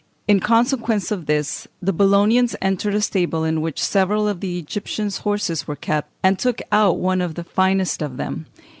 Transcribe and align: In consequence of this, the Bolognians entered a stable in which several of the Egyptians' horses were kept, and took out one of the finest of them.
In 0.27 0.39
consequence 0.39 1.11
of 1.11 1.27
this, 1.27 1.67
the 1.79 1.93
Bolognians 1.93 2.55
entered 2.59 2.95
a 2.95 3.01
stable 3.01 3.43
in 3.43 3.61
which 3.61 3.79
several 3.79 4.27
of 4.27 4.39
the 4.39 4.57
Egyptians' 4.57 5.19
horses 5.19 5.67
were 5.67 5.75
kept, 5.75 6.09
and 6.23 6.39
took 6.39 6.59
out 6.71 6.97
one 6.97 7.21
of 7.21 7.35
the 7.35 7.43
finest 7.43 8.01
of 8.01 8.17
them. 8.17 8.47